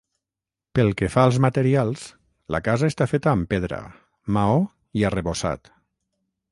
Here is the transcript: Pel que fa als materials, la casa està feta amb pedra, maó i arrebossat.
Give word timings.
Pel 0.77 0.87
que 1.01 1.09
fa 1.15 1.25
als 1.29 1.37
materials, 1.45 2.07
la 2.57 2.63
casa 2.69 2.91
està 2.95 3.09
feta 3.13 3.35
amb 3.37 3.49
pedra, 3.55 3.81
maó 4.39 4.59
i 5.03 5.09
arrebossat. 5.11 5.75